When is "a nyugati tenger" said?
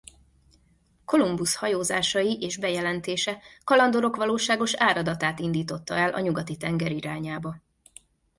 6.13-6.91